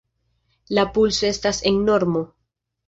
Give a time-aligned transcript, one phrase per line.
[0.79, 2.27] La pulso estas en normo.